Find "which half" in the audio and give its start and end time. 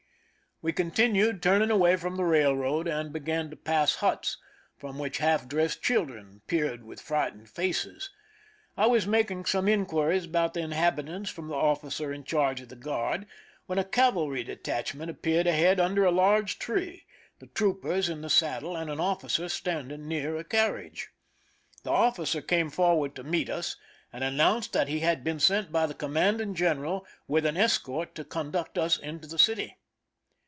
4.99-5.47